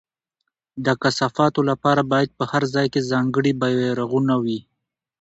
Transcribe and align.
د 0.85 0.87
کثافاتو 1.01 1.61
لپاره 1.69 2.01
باید 2.11 2.29
په 2.37 2.43
هر 2.51 2.63
ځای 2.73 2.87
کې 2.93 3.07
ځانګړي 3.11 3.51
بېرغونه 3.61 4.35
وي. 4.43 4.59